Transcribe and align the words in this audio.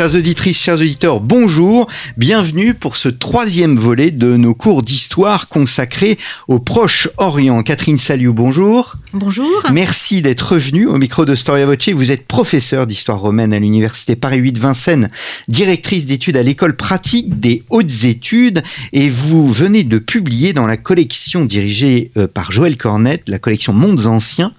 Chers 0.00 0.14
auditrices, 0.14 0.58
chers 0.58 0.80
auditeurs, 0.80 1.20
bonjour. 1.20 1.86
Bienvenue 2.16 2.72
pour 2.72 2.96
ce 2.96 3.10
troisième 3.10 3.76
volet 3.76 4.10
de 4.10 4.38
nos 4.38 4.54
cours 4.54 4.82
d'histoire 4.82 5.46
consacrés 5.46 6.16
au 6.48 6.58
Proche-Orient. 6.58 7.62
Catherine 7.62 7.98
Saliou, 7.98 8.32
bonjour. 8.32 8.96
Bonjour. 9.12 9.62
Merci 9.70 10.22
d'être 10.22 10.52
revenu 10.52 10.86
au 10.86 10.96
micro 10.96 11.26
de 11.26 11.34
Storia 11.34 11.66
Voce. 11.66 11.90
Vous 11.90 12.12
êtes 12.12 12.26
professeur 12.26 12.86
d'histoire 12.86 13.20
romaine 13.20 13.52
à 13.52 13.58
l'université 13.58 14.16
Paris 14.16 14.38
8 14.38 14.56
Vincennes, 14.56 15.10
directrice 15.48 16.06
d'études 16.06 16.38
à 16.38 16.42
l'école 16.42 16.76
pratique 16.76 17.38
des 17.38 17.62
hautes 17.68 18.04
études 18.04 18.62
et 18.94 19.10
vous 19.10 19.52
venez 19.52 19.84
de 19.84 19.98
publier 19.98 20.54
dans 20.54 20.66
la 20.66 20.78
collection 20.78 21.44
dirigée 21.44 22.10
euh, 22.16 22.26
par 22.26 22.52
Joël 22.52 22.78
Cornette, 22.78 23.28
la 23.28 23.38
collection 23.38 23.74
Mondes 23.74 24.06
Anciens, 24.06 24.54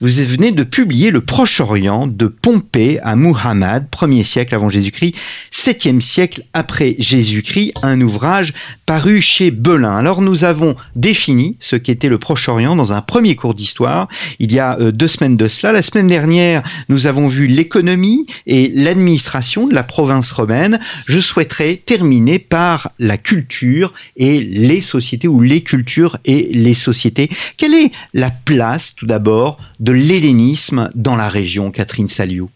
vous 0.00 0.08
venez 0.08 0.52
de 0.52 0.62
publier 0.62 1.10
le 1.10 1.20
Proche-Orient 1.20 2.06
de 2.06 2.28
Pompée 2.28 3.00
à 3.02 3.16
Muhammad, 3.16 3.88
premier 3.90 4.22
siècle 4.22 4.54
avant 4.54 4.68
Jésus-Christ, 4.84 5.14
7e 5.50 6.00
siècle 6.00 6.42
après 6.52 6.96
Jésus-Christ, 6.98 7.72
un 7.82 8.00
ouvrage 8.00 8.52
paru 8.84 9.22
chez 9.22 9.50
Belin. 9.50 9.96
Alors 9.96 10.20
nous 10.20 10.44
avons 10.44 10.76
défini 10.94 11.56
ce 11.58 11.76
qu'était 11.76 12.08
le 12.08 12.18
Proche-Orient 12.18 12.76
dans 12.76 12.92
un 12.92 13.00
premier 13.00 13.34
cours 13.34 13.54
d'histoire, 13.54 14.08
il 14.38 14.52
y 14.52 14.58
a 14.58 14.78
euh, 14.78 14.92
deux 14.92 15.08
semaines 15.08 15.36
de 15.36 15.48
cela. 15.48 15.72
La 15.72 15.82
semaine 15.82 16.08
dernière, 16.08 16.62
nous 16.88 17.06
avons 17.06 17.28
vu 17.28 17.46
l'économie 17.46 18.26
et 18.46 18.70
l'administration 18.74 19.66
de 19.66 19.74
la 19.74 19.82
province 19.82 20.30
romaine. 20.32 20.78
Je 21.06 21.20
souhaiterais 21.20 21.80
terminer 21.84 22.38
par 22.38 22.90
la 22.98 23.16
culture 23.16 23.92
et 24.16 24.40
les 24.40 24.80
sociétés, 24.80 25.28
ou 25.28 25.40
les 25.40 25.62
cultures 25.62 26.18
et 26.24 26.48
les 26.52 26.74
sociétés. 26.74 27.30
Quelle 27.56 27.74
est 27.74 27.90
la 28.12 28.30
place, 28.30 28.94
tout 28.94 29.06
d'abord, 29.06 29.58
de 29.80 29.92
l'hellénisme 29.92 30.90
dans 30.94 31.16
la 31.16 31.28
région, 31.28 31.70
Catherine 31.70 32.08
Saliou 32.08 32.50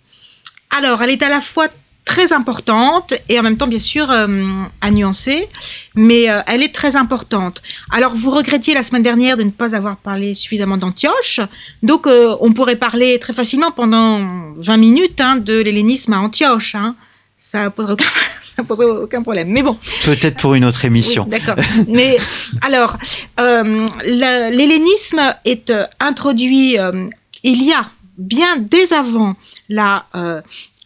Alors, 0.76 1.02
elle 1.02 1.10
est 1.10 1.22
à 1.22 1.28
la 1.28 1.40
fois 1.40 1.68
très 2.08 2.32
importante 2.32 3.12
et 3.28 3.38
en 3.38 3.42
même 3.42 3.58
temps, 3.58 3.66
bien 3.66 3.78
sûr, 3.78 4.10
euh, 4.10 4.26
à 4.80 4.90
nuancer, 4.90 5.46
mais 5.94 6.30
euh, 6.30 6.40
elle 6.46 6.62
est 6.62 6.74
très 6.74 6.96
importante. 6.96 7.62
Alors, 7.90 8.14
vous 8.14 8.30
regrettiez 8.30 8.72
la 8.72 8.82
semaine 8.82 9.02
dernière 9.02 9.36
de 9.36 9.42
ne 9.42 9.50
pas 9.50 9.76
avoir 9.76 9.98
parlé 9.98 10.34
suffisamment 10.34 10.78
d'Antioche, 10.78 11.40
donc 11.82 12.06
euh, 12.06 12.34
on 12.40 12.52
pourrait 12.52 12.76
parler 12.76 13.18
très 13.18 13.34
facilement 13.34 13.72
pendant 13.72 14.54
20 14.56 14.76
minutes 14.78 15.20
hein, 15.20 15.36
de 15.36 15.60
l'hellénisme 15.60 16.14
à 16.14 16.20
Antioche. 16.20 16.74
Hein. 16.74 16.96
Ça 17.38 17.68
poserait 17.68 17.96
ça 18.40 18.64
poserait 18.64 18.86
aucun 18.86 19.22
problème. 19.22 19.48
Mais 19.48 19.62
bon. 19.62 19.76
Peut-être 20.06 20.38
pour 20.38 20.54
une 20.54 20.64
autre 20.64 20.86
émission. 20.86 21.24
Oui, 21.24 21.30
D'accord. 21.30 21.56
Mais 21.88 22.16
alors, 22.62 22.96
l'hellénisme 23.36 25.20
est 25.44 25.74
introduit 26.00 26.78
il 27.44 27.62
y 27.62 27.72
a 27.74 27.84
bien 28.16 28.56
dès 28.58 28.94
avant 28.94 29.36
la 29.68 30.06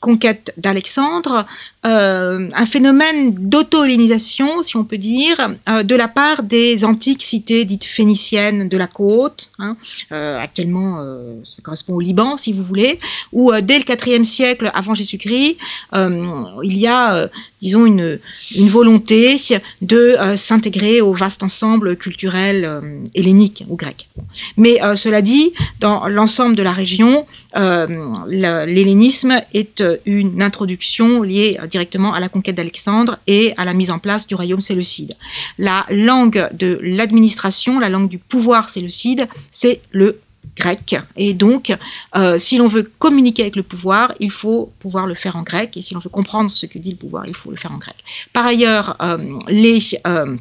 conquête 0.02 0.52
d'Alexandre, 0.58 1.46
euh, 1.84 2.48
un 2.54 2.66
phénomène 2.66 3.34
d'auto-hellénisation, 3.34 4.62
si 4.62 4.76
on 4.76 4.84
peut 4.84 4.98
dire, 4.98 5.36
euh, 5.68 5.82
de 5.82 5.96
la 5.96 6.06
part 6.06 6.44
des 6.44 6.84
antiques 6.84 7.24
cités 7.24 7.64
dites 7.64 7.84
phéniciennes 7.84 8.68
de 8.68 8.76
la 8.76 8.86
côte. 8.86 9.50
Hein, 9.58 9.76
euh, 10.12 10.38
actuellement, 10.38 11.00
ça 11.44 11.60
correspond 11.62 11.94
au 11.94 12.00
Liban, 12.00 12.36
si 12.36 12.52
vous 12.52 12.62
voulez, 12.62 13.00
où 13.32 13.52
dès 13.60 13.78
le 13.78 13.84
IVe 14.06 14.24
siècle 14.24 14.70
avant 14.74 14.94
Jésus-Christ, 14.94 15.56
il 15.94 16.78
y 16.78 16.86
a, 16.86 17.28
disons, 17.60 17.86
une, 17.86 18.20
une, 18.54 18.68
volonté 18.68 19.36
de 19.80 20.16
s'intégrer 20.36 21.00
au 21.00 21.12
vaste 21.12 21.42
ensemble 21.42 21.96
culturel 21.96 22.82
hellénique 23.14 23.64
ou 23.68 23.76
grec. 23.76 24.08
Mais 24.56 24.78
cela 24.94 25.22
dit, 25.22 25.52
dans 25.80 26.06
l'ensemble 26.08 26.54
de 26.54 26.62
la 26.62 26.72
région, 26.72 27.26
l'hellénisme 27.54 29.40
est 29.52 29.82
une 30.06 30.42
introduction 30.42 31.22
liée 31.22 31.58
directement 31.72 32.14
à 32.14 32.20
la 32.20 32.28
conquête 32.28 32.54
d'Alexandre 32.54 33.18
et 33.26 33.52
à 33.56 33.64
la 33.64 33.74
mise 33.74 33.90
en 33.90 33.98
place 33.98 34.26
du 34.26 34.34
royaume 34.36 34.60
séleucide. 34.60 35.14
La 35.58 35.86
langue 35.90 36.48
de 36.52 36.78
l'administration, 36.82 37.80
la 37.80 37.88
langue 37.88 38.08
du 38.08 38.18
pouvoir 38.18 38.70
séleucide, 38.70 39.26
c'est 39.50 39.80
le 39.90 40.20
grec. 40.56 40.96
Et 41.16 41.34
donc, 41.34 41.74
euh, 42.14 42.38
si 42.38 42.58
l'on 42.58 42.66
veut 42.66 42.90
communiquer 42.98 43.42
avec 43.42 43.56
le 43.56 43.62
pouvoir, 43.62 44.14
il 44.20 44.30
faut 44.30 44.72
pouvoir 44.78 45.06
le 45.06 45.14
faire 45.14 45.36
en 45.36 45.42
grec. 45.42 45.76
Et 45.76 45.82
si 45.82 45.94
l'on 45.94 46.00
veut 46.00 46.10
comprendre 46.10 46.50
ce 46.50 46.66
que 46.66 46.78
dit 46.78 46.90
le 46.90 46.96
pouvoir, 46.96 47.26
il 47.26 47.34
faut 47.34 47.50
le 47.50 47.56
faire 47.56 47.72
en 47.72 47.78
grec. 47.78 47.96
Par 48.32 48.46
ailleurs, 48.46 48.96
euh, 49.00 49.38
les... 49.48 49.80
Euh, 50.06 50.36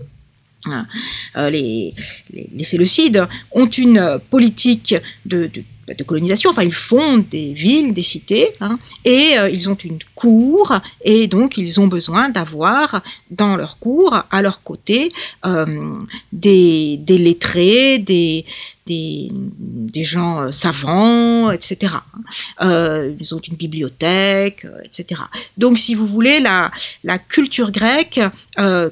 les, 1.50 1.92
Séleucides 2.64 3.28
ont 3.52 3.66
une 3.66 4.20
politique 4.30 4.94
de 5.26 5.50
de 5.98 6.04
colonisation. 6.04 6.50
Enfin, 6.50 6.64
ils 6.64 6.74
fondent 6.74 7.28
des 7.30 7.54
villes, 7.54 7.94
des 7.94 8.04
cités, 8.04 8.50
hein, 8.60 8.78
et 9.06 9.38
euh, 9.38 9.50
ils 9.50 9.70
ont 9.70 9.76
une 9.76 10.00
cour, 10.16 10.74
et 11.04 11.28
donc 11.28 11.58
ils 11.58 11.80
ont 11.80 11.88
besoin 11.88 12.30
d'avoir 12.30 13.02
dans 13.30 13.56
leur 13.56 13.80
cour, 13.80 14.24
à 14.30 14.42
leur 14.42 14.64
côté, 14.64 15.12
euh, 15.46 15.94
des, 16.32 16.98
des 16.98 17.18
lettrés, 17.18 18.00
des, 18.00 18.46
des, 18.92 20.04
gens 20.04 20.42
euh, 20.42 20.52
savants, 20.52 21.52
etc. 21.52 21.96
Euh, 22.62 23.14
ils 23.20 23.36
ont 23.36 23.40
une 23.40 23.56
bibliothèque, 23.56 24.66
euh, 24.66 24.82
etc. 24.84 25.22
Donc, 25.58 25.78
si 25.78 25.94
vous 25.96 26.08
voulez, 26.08 26.40
la, 26.40 26.72
culture 27.30 27.72
grecque 27.72 28.20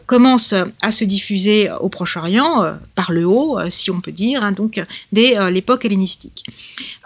commence 0.05 0.53
à 0.81 0.91
se 0.91 1.03
diffuser 1.03 1.69
au 1.79 1.89
Proche-Orient 1.89 2.77
par 2.95 3.11
le 3.11 3.25
haut, 3.25 3.57
si 3.69 3.91
on 3.91 4.01
peut 4.01 4.11
dire, 4.11 4.43
hein, 4.43 4.51
donc 4.51 4.81
dès 5.11 5.51
l'époque 5.51 5.85
hellénistique. 5.85 6.45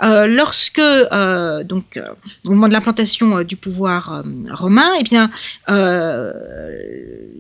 lorsque, 0.02 0.82
donc, 1.66 2.00
au 2.46 2.50
moment 2.50 2.68
de 2.68 2.74
l'implantation 2.74 3.44
du 3.44 3.56
pouvoir 3.56 4.24
romain, 4.52 4.92
eh 5.00 5.04
bien, 5.04 5.30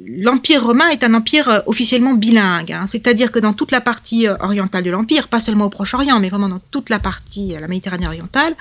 l'empire 0.08 0.66
romain 0.66 0.90
est 0.90 1.04
un 1.04 1.14
empire 1.14 1.64
officiellement 1.66 2.14
bilingue, 2.14 2.72
hein, 2.72 2.88
c'est-à-dire 2.88 3.32
que 3.32 3.40
dans 3.40 3.54
toute 3.54 3.72
la 3.72 3.82
partie 3.82 4.28
orientale 4.28 4.84
de 4.84 4.92
l'empire, 4.92 5.28
pas 5.28 5.40
seulement 5.44 5.66
au 5.66 5.70
Proche-Orient, 5.70 6.20
mais 6.20 6.30
vraiment 6.30 6.50
dans 6.50 6.62
toute 6.72 6.90
la 6.90 7.00
partie, 7.00 7.56
la 7.60 7.68
Méditerranée 7.68 8.08
orientale, 8.08 8.56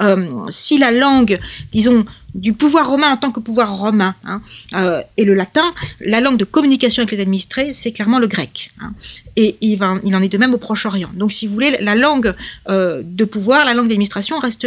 euh, 0.00 0.46
si 0.48 0.78
la 0.78 0.90
langue, 0.90 1.38
disons, 1.72 2.04
du 2.38 2.52
pouvoir 2.52 2.88
romain 2.88 3.10
en 3.10 3.16
tant 3.16 3.30
que 3.30 3.40
pouvoir 3.40 3.76
romain 3.76 4.14
hein, 4.24 4.40
euh, 4.74 5.02
et 5.16 5.24
le 5.24 5.34
latin, 5.34 5.64
la 6.00 6.20
langue 6.20 6.38
de 6.38 6.44
communication 6.44 7.02
avec 7.02 7.12
les 7.12 7.20
administrés, 7.20 7.72
c'est 7.72 7.92
clairement 7.92 8.18
le 8.18 8.26
grec. 8.26 8.72
Hein. 8.80 8.92
Et 9.36 9.56
il, 9.60 9.76
va, 9.76 9.96
il, 10.04 10.14
en 10.16 10.22
est 10.22 10.28
de 10.28 10.38
même 10.38 10.54
au 10.54 10.58
Proche-Orient. 10.58 11.10
Donc, 11.14 11.32
si 11.32 11.46
vous 11.46 11.54
voulez, 11.54 11.76
la 11.80 11.94
langue 11.94 12.34
euh, 12.68 13.02
de 13.04 13.24
pouvoir, 13.24 13.64
la 13.64 13.74
langue 13.74 13.88
d'administration 13.88 14.38
reste, 14.38 14.66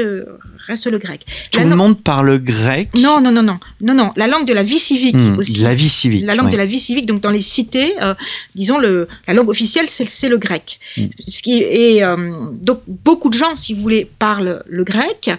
reste 0.68 0.88
le 0.88 0.98
grec. 0.98 1.26
Tout 1.52 1.60
la 1.60 1.66
le 1.66 1.76
monde 1.76 2.02
parle 2.02 2.40
grec 2.40 2.90
Non, 2.96 3.20
non, 3.22 3.32
non, 3.32 3.44
non, 3.44 3.60
non, 3.82 3.94
non. 3.94 4.12
La 4.16 4.28
langue 4.28 4.48
de 4.48 4.54
la 4.54 4.64
vie 4.64 4.80
civique 4.80 5.16
mmh, 5.16 5.38
aussi. 5.38 5.62
La 5.62 5.74
vie 5.74 5.90
civique. 5.90 6.26
La 6.26 6.36
langue 6.36 6.48
ouais. 6.48 6.52
de 6.54 6.58
la 6.58 6.66
vie 6.66 6.80
civique. 6.80 7.06
Donc, 7.06 7.22
dans 7.22 7.32
les 7.32 7.42
cités, 7.42 7.94
euh, 8.02 8.14
disons 8.56 8.80
le, 8.80 9.08
la 9.28 9.34
langue 9.34 9.50
officielle, 9.50 9.88
c'est 9.90 10.30
le 10.30 10.38
grec. 10.38 10.80
Mmh. 10.98 11.06
Ce 11.20 11.42
qui 11.42 11.62
est 11.64 12.04
euh, 12.04 12.46
donc 12.54 12.82
beaucoup 12.88 13.30
de 13.30 13.38
gens, 13.38 13.56
si 13.56 13.74
vous 13.74 13.82
voulez, 13.82 14.10
parlent 14.20 14.64
le 14.68 14.84
grec. 14.84 15.32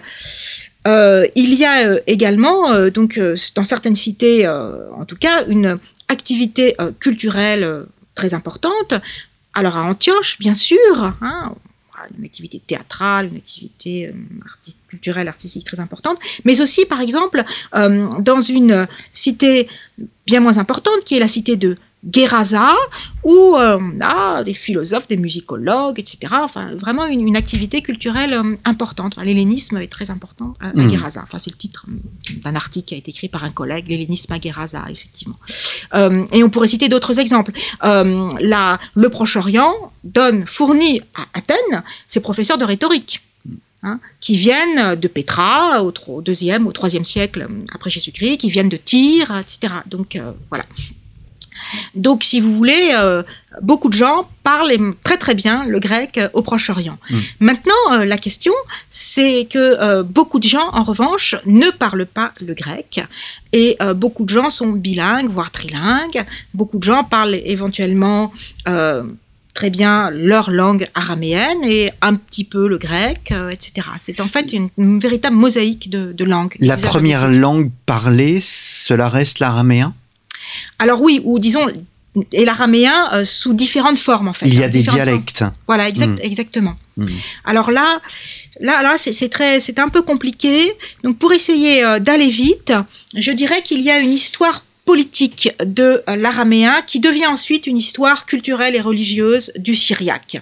Euh, 0.87 1.27
il 1.35 1.53
y 1.53 1.63
a 1.65 1.87
euh, 1.87 1.99
également, 2.07 2.71
euh, 2.71 2.89
donc, 2.89 3.19
dans 3.55 3.63
certaines 3.63 3.95
cités, 3.95 4.47
en 4.47 5.05
tout 5.05 5.15
cas, 5.15 5.45
une 5.47 5.79
activité 6.07 6.75
culturelle 6.99 7.85
très 8.15 8.33
importante. 8.33 8.93
Alors 9.53 9.77
à 9.77 9.83
Antioche, 9.83 10.39
bien 10.39 10.53
sûr, 10.53 11.13
hein, 11.21 11.53
une 12.17 12.25
activité 12.25 12.59
théâtrale, 12.65 13.27
une 13.27 13.37
activité 13.37 14.13
culturelle, 14.87 15.27
artistique 15.27 15.63
très 15.63 15.79
importante, 15.79 16.17
mais 16.43 16.59
aussi, 16.61 16.85
par 16.85 17.01
exemple, 17.01 17.43
dans 17.73 18.41
une 18.41 18.87
cité 19.13 19.67
bien 20.25 20.39
moins 20.39 20.57
importante, 20.57 21.03
qui 21.05 21.15
est 21.15 21.19
la 21.19 21.27
cité 21.27 21.55
de 21.55 21.75
Gerasa, 22.11 22.69
où 23.23 23.55
euh, 23.55 23.79
on 23.79 24.01
a 24.01 24.43
des 24.43 24.53
philosophes, 24.53 25.07
des 25.07 25.15
musicologues, 25.17 25.99
etc. 25.99 26.33
Enfin, 26.41 26.75
vraiment 26.75 27.05
une, 27.05 27.25
une 27.27 27.35
activité 27.37 27.81
culturelle 27.81 28.33
euh, 28.33 28.55
importante. 28.65 29.13
Enfin, 29.15 29.25
L'hellénisme 29.25 29.77
est 29.77 29.87
très 29.87 30.11
important 30.11 30.53
à, 30.59 30.69
à 30.69 30.73
Mhm. 30.73 30.91
Gerasa. 30.91 31.21
Enfin, 31.23 31.39
c'est 31.39 31.51
le 31.51 31.57
titre 31.57 31.85
d'un 32.43 32.55
article 32.55 32.87
qui 32.87 32.95
a 32.95 32.97
été 32.97 33.11
écrit 33.11 33.29
par 33.29 33.43
un 33.45 33.51
collègue, 33.51 33.87
l'hellénisme 33.87 34.33
à 34.33 34.39
Gerasa, 34.41 34.83
effectivement. 34.89 35.37
Euh, 35.93 36.25
et 36.33 36.43
on 36.43 36.49
pourrait 36.49 36.67
citer 36.67 36.89
d'autres 36.89 37.19
exemples. 37.19 37.53
Euh, 37.85 38.29
la, 38.41 38.79
le 38.95 39.09
Proche-Orient 39.09 39.73
donne, 40.03 40.45
fournit 40.45 41.01
à 41.15 41.25
Athènes 41.33 41.83
ses 42.07 42.19
professeurs 42.19 42.57
de 42.57 42.65
rhétorique. 42.65 43.21
Hein, 43.85 43.99
qui 44.21 44.37
viennent 44.37 44.95
de 44.95 45.07
Pétra 45.09 45.83
au, 45.83 45.91
au 46.07 46.21
deuxième, 46.21 46.67
au 46.67 46.71
troisième 46.71 47.03
siècle 47.03 47.49
après 47.73 47.89
Jésus-Christ, 47.89 48.37
qui 48.37 48.49
viennent 48.49 48.69
de 48.69 48.77
Tyr, 48.77 49.35
etc. 49.37 49.73
Donc 49.87 50.15
euh, 50.15 50.31
voilà. 50.49 50.63
Donc, 51.95 52.23
si 52.23 52.39
vous 52.39 52.53
voulez, 52.53 52.91
euh, 52.93 53.23
beaucoup 53.61 53.89
de 53.89 53.93
gens 53.93 54.27
parlent 54.43 54.71
très 55.03 55.17
très 55.17 55.35
bien 55.35 55.65
le 55.65 55.79
grec 55.79 56.19
au 56.33 56.41
Proche-Orient. 56.41 56.97
Mm. 57.09 57.17
Maintenant, 57.39 57.73
euh, 57.93 58.05
la 58.05 58.17
question, 58.17 58.53
c'est 58.89 59.47
que 59.49 59.57
euh, 59.57 60.03
beaucoup 60.03 60.39
de 60.39 60.47
gens, 60.47 60.69
en 60.73 60.83
revanche, 60.83 61.35
ne 61.45 61.69
parlent 61.69 62.05
pas 62.05 62.33
le 62.45 62.53
grec. 62.53 63.01
Et 63.55 63.77
beaucoup 63.95 64.23
de 64.23 64.29
gens 64.29 64.49
sont 64.49 64.71
bilingues, 64.71 65.29
voire 65.29 65.51
trilingues. 65.51 66.25
Beaucoup 66.55 66.79
de 66.79 66.83
gens 66.83 67.03
parlent 67.03 67.35
éventuellement 67.35 68.31
très 69.53 69.69
bien 69.69 70.09
leur 70.09 70.49
langue 70.49 70.87
araméenne 70.95 71.63
et 71.63 71.91
un 72.01 72.15
petit 72.15 72.43
peu 72.43 72.67
le 72.67 72.77
grec, 72.77 73.31
euh, 73.31 73.49
etc. 73.49 73.87
C'est 73.97 74.19
en 74.19 74.27
fait 74.27 74.53
une, 74.53 74.69
une 74.77 74.99
véritable 74.99 75.35
mosaïque 75.35 75.89
de, 75.89 76.11
de 76.11 76.25
langues. 76.25 76.55
La 76.59 76.77
première 76.77 77.29
langue 77.29 77.71
parlée, 77.85 78.39
cela 78.41 79.09
reste 79.09 79.39
l'araméen? 79.39 79.93
Alors 80.79 81.01
oui, 81.01 81.21
ou 81.23 81.39
disons, 81.39 81.67
et 82.31 82.45
l'araméen 82.45 83.09
euh, 83.13 83.25
sous 83.25 83.53
différentes 83.53 83.97
formes 83.97 84.27
en 84.27 84.33
fait. 84.33 84.47
Il 84.47 84.55
y 84.59 84.63
a 84.63 84.65
hein, 84.65 84.69
des 84.69 84.83
formes. 84.83 84.97
dialectes. 84.97 85.43
Voilà, 85.67 85.87
exact, 85.89 86.19
Mm. 86.19 86.21
exactement. 86.21 86.75
Mm. 86.97 87.07
Alors 87.45 87.71
là, 87.71 87.99
là, 88.59 88.81
là, 88.83 88.95
c'est 88.97 89.11
c'est 89.11 89.29
très, 89.29 89.59
c'est 89.59 89.79
un 89.79 89.89
peu 89.89 90.01
compliqué. 90.03 90.73
Donc 91.03 91.17
pour 91.17 91.33
essayer 91.33 91.83
euh, 91.83 91.99
d'aller 91.99 92.29
vite, 92.29 92.73
je 93.15 93.31
dirais 93.31 93.61
qu'il 93.63 93.81
y 93.81 93.89
a 93.89 93.97
une 93.99 94.13
histoire 94.13 94.63
politique 94.85 95.49
de 95.63 96.03
euh, 96.09 96.15
l'araméen 96.15 96.75
qui 96.85 96.99
devient 96.99 97.27
ensuite 97.27 97.67
une 97.67 97.77
histoire 97.77 98.25
culturelle 98.25 98.75
et 98.75 98.81
religieuse 98.81 99.51
du 99.57 99.75
syriaque. 99.75 100.37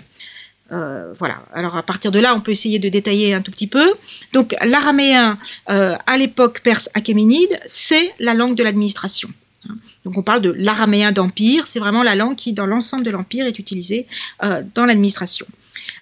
Euh, 0.71 1.13
voilà. 1.19 1.44
Alors 1.54 1.75
à 1.77 1.83
partir 1.83 2.12
de 2.12 2.19
là, 2.19 2.33
on 2.33 2.39
peut 2.39 2.51
essayer 2.51 2.80
de 2.80 2.89
détailler 2.89 3.33
un 3.33 3.42
tout 3.42 3.51
petit 3.51 3.68
peu. 3.68 3.94
Donc 4.33 4.56
l'araméen 4.63 5.38
euh, 5.69 5.95
à 6.07 6.18
l'époque 6.18 6.62
perse 6.63 6.89
achéménide, 6.94 7.59
c'est 7.68 8.13
la 8.19 8.33
langue 8.33 8.56
de 8.56 8.63
l'administration. 8.63 9.30
Hein. 9.69 9.75
Donc 10.05 10.17
on 10.17 10.23
parle 10.23 10.41
de 10.41 10.51
l'araméen 10.57 11.11
d'empire, 11.11 11.67
c'est 11.67 11.79
vraiment 11.79 12.03
la 12.03 12.15
langue 12.15 12.35
qui, 12.35 12.53
dans 12.53 12.65
l'ensemble 12.65 13.03
de 13.03 13.11
l'empire, 13.11 13.45
est 13.45 13.59
utilisée 13.59 14.07
euh, 14.43 14.63
dans 14.75 14.85
l'administration. 14.85 15.45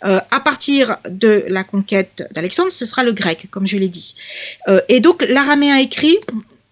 Euh, 0.05 0.21
à 0.31 0.39
partir 0.39 0.97
de 1.09 1.45
la 1.47 1.63
conquête 1.63 2.27
d'Alexandre, 2.31 2.71
ce 2.71 2.85
sera 2.85 3.03
le 3.03 3.11
grec, 3.11 3.47
comme 3.51 3.67
je 3.67 3.77
l'ai 3.77 3.89
dit. 3.89 4.15
Euh, 4.67 4.81
et 4.87 4.99
donc 4.99 5.25
l'araméen 5.27 5.75
écrit 5.75 6.17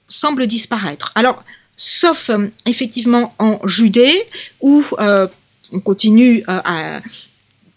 semble 0.07 0.47
disparaître. 0.47 1.11
Alors, 1.15 1.43
sauf 1.75 2.31
effectivement 2.65 3.35
en 3.39 3.59
Judée, 3.67 4.23
où 4.61 4.83
on 4.97 5.79
continue 5.81 6.43
à 6.47 7.01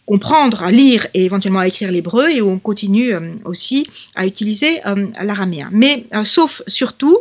comprendre, 0.07 0.63
à 0.63 0.71
lire 0.71 1.07
et 1.13 1.25
éventuellement 1.25 1.59
à 1.59 1.67
écrire 1.67 1.91
l'hébreu, 1.91 2.31
et 2.31 2.41
où 2.41 2.49
on 2.49 2.59
continue 2.59 3.13
aussi 3.45 3.87
à 4.15 4.27
utiliser 4.27 4.81
l'araméen. 5.21 5.69
Mais 5.73 6.07
sauf 6.23 6.63
surtout 6.67 7.19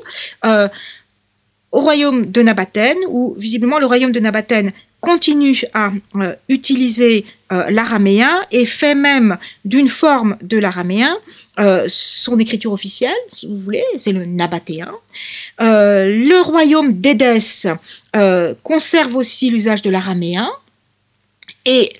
au 1.71 1.81
royaume 1.81 2.31
de 2.31 2.41
Nabathène, 2.41 2.97
où 3.09 3.35
visiblement 3.37 3.79
le 3.79 3.85
royaume 3.85 4.11
de 4.11 4.19
Nabathène 4.19 4.71
continue 5.01 5.61
à 5.73 5.91
euh, 6.15 6.35
utiliser 6.49 7.25
euh, 7.51 7.69
l'araméen 7.69 8.41
et 8.51 8.65
fait 8.65 8.95
même 8.95 9.37
d'une 9.63 9.87
forme 9.87 10.37
de 10.41 10.57
l'araméen 10.57 11.17
euh, 11.59 11.85
son 11.87 12.37
écriture 12.37 12.73
officielle, 12.73 13.15
si 13.29 13.47
vous 13.47 13.59
voulez, 13.59 13.83
c'est 13.97 14.11
le 14.11 14.25
nabatéen. 14.25 14.91
Le 15.59 16.41
royaume 16.41 16.99
d'Édesse 16.99 17.67
conserve 18.63 19.15
aussi 19.15 19.49
l'usage 19.49 19.81
de 19.81 19.89
l'araméen 19.89 20.49
et, 21.65 21.93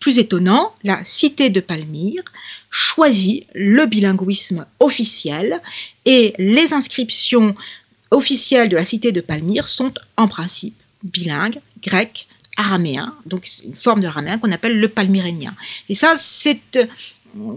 plus 0.00 0.18
étonnant, 0.18 0.72
la 0.84 1.00
cité 1.04 1.50
de 1.50 1.60
Palmyre 1.60 2.22
choisit 2.70 3.46
le 3.54 3.86
bilinguisme 3.86 4.66
officiel 4.80 5.60
et 6.04 6.34
les 6.38 6.72
inscriptions 6.74 7.54
officielles 8.10 8.68
de 8.68 8.76
la 8.76 8.84
cité 8.84 9.12
de 9.12 9.20
Palmyre 9.20 9.68
sont 9.68 9.92
en 10.16 10.28
principe 10.28 10.74
bilingues, 11.02 11.60
grec, 11.82 12.26
araméen, 12.56 13.14
donc 13.26 13.42
c'est 13.46 13.64
une 13.64 13.74
forme 13.76 14.00
de 14.00 14.06
l'araméen 14.06 14.38
qu'on 14.38 14.50
appelle 14.52 14.78
le 14.80 14.88
palmyrénien. 14.88 15.54
Et 15.88 15.94
ça, 15.94 16.14
c'est 16.16 16.60
euh, 16.76 16.86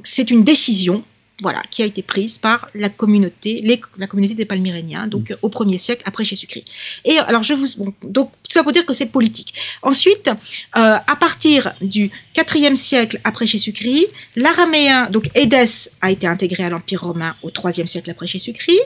c'est 0.04 0.30
une 0.30 0.44
décision 0.44 1.04
voilà, 1.42 1.63
qui 1.72 1.81
a 1.81 1.86
été 1.86 2.01
prise 2.01 2.38
par 2.38 2.68
la 2.75 2.90
communauté, 2.90 3.62
les- 3.63 3.80
la 3.98 4.07
communauté 4.07 4.36
des 4.36 4.44
Palmyréniens, 4.44 5.07
donc 5.07 5.31
euh, 5.31 5.38
au 5.42 5.48
1er 5.48 5.78
siècle 5.78 6.04
après 6.06 6.25
Jésus-Christ. 6.25 6.66
Et 7.06 7.18
alors, 7.18 7.44
je 7.44 7.54
vous, 7.54 7.66
bon, 7.78 7.94
donc 8.04 8.30
tout 8.44 8.51
ça 8.51 8.62
pour 8.62 8.74
dire 8.74 8.86
que 8.86 8.92
c'est 8.92 9.06
politique. 9.06 9.54
Ensuite, 9.81 10.28
euh, 10.28 10.34
à 10.75 11.16
partir 11.16 11.72
du 11.80 12.12
4e 12.36 12.75
siècle 12.75 13.22
après 13.24 13.48
Jésus-Christ, 13.48 14.07
l'araméen, 14.36 15.10
donc 15.10 15.30
Édesse, 15.34 15.92
a 16.01 16.12
été 16.12 16.28
intégré 16.28 16.66
à 16.66 16.69
l'Empire 16.69 17.04
romain 17.04 17.34
au 17.42 17.51
3e 17.51 17.88
siècle 17.88 18.10
après 18.12 18.28
Jésus-Christ. 18.28 18.81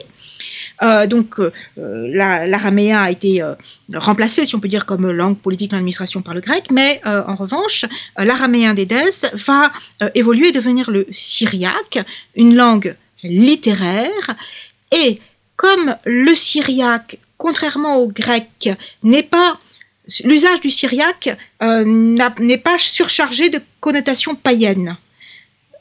Euh, 0.82 1.06
donc, 1.06 1.38
euh, 1.38 1.50
la- 1.76 2.46
l'araméen 2.46 3.02
a 3.02 3.10
été 3.10 3.40
euh, 3.40 3.54
remplacé, 3.94 4.44
si 4.44 4.54
on 4.54 4.60
peut 4.60 4.68
dire, 4.68 4.86
comme 4.86 5.10
langue 5.10 5.38
politique 5.38 5.70
dans 5.70 5.76
l'administration 5.76 6.20
par 6.22 6.34
le 6.34 6.40
grec, 6.40 6.64
mais 6.70 7.00
en 7.04 7.34
revanche, 7.36 7.84
l'araméen 8.18 8.74
d'Édesse 8.74 9.26
va 9.34 9.70
évoluer 10.14 10.48
et 10.48 10.52
devenir 10.52 10.90
le 10.90 11.06
syriaque, 11.10 11.98
une 12.34 12.54
langue 12.56 12.96
littéraire. 13.22 14.34
Et 14.92 15.20
comme 15.56 15.96
le 16.04 16.34
syriaque, 16.34 17.18
contrairement 17.38 17.96
au 17.98 18.08
grec, 18.08 18.70
n'est 19.02 19.22
pas 19.22 19.58
l'usage 20.24 20.60
du 20.60 20.70
syriaque 20.70 21.36
n'est 21.62 22.58
pas 22.58 22.78
surchargé 22.78 23.48
de 23.48 23.60
connotations 23.80 24.34
païennes. 24.34 24.96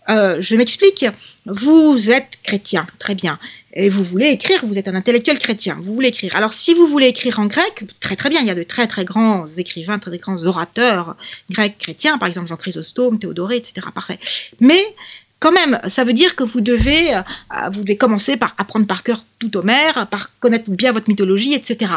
Euh, 0.10 0.42
je 0.42 0.56
m'explique. 0.56 1.06
Vous 1.46 2.12
êtes 2.12 2.40
chrétien, 2.44 2.86
très 3.00 3.16
bien, 3.16 3.40
et 3.74 3.90
vous 3.90 4.04
voulez 4.04 4.28
écrire. 4.28 4.66
Vous 4.66 4.78
êtes 4.78 4.88
un 4.88 4.96
intellectuel 4.96 5.40
chrétien. 5.40 5.78
Vous 5.82 5.94
voulez 5.94 6.10
écrire. 6.10 6.36
Alors, 6.36 6.54
si 6.54 6.74
vous 6.74 6.88
voulez 6.88 7.08
écrire 7.08 7.40
en 7.40 7.46
grec, 7.46 7.86
très 8.00 8.16
très 8.16 8.30
bien. 8.30 8.42
Il 8.42 8.48
y 8.48 8.52
a 8.52 8.56
de 8.56 8.64
très 8.64 8.88
très 8.88 9.06
grands 9.06 9.48
écrivains, 9.48 10.00
très, 10.00 10.12
très 10.12 10.20
grands 10.20 10.44
orateurs 10.44 11.16
grecs 11.50 11.78
chrétiens, 11.78 12.18
par 12.18 12.28
exemple 12.28 12.48
Jean 12.48 12.58
Chrysostome, 12.58 13.20
Théodoré, 13.20 13.58
etc. 13.58 13.88
Parfait. 13.94 14.20
Mais 14.60 14.82
quand 15.40 15.52
même, 15.52 15.80
ça 15.88 16.04
veut 16.04 16.14
dire 16.14 16.36
que 16.36 16.44
vous 16.44 16.62
devez, 16.62 17.16
euh, 17.16 17.22
vous 17.72 17.82
devez 17.82 17.98
commencer 17.98 18.38
par 18.38 18.56
apprendre 18.58 18.88
par 18.88 19.04
cœur 19.04 19.26
tout 19.40 19.56
Homère, 19.58 20.08
par 20.10 20.38
connaître 20.40 20.70
bien 20.70 20.92
votre 20.92 21.10
mythologie, 21.10 21.54
etc. 21.54 21.92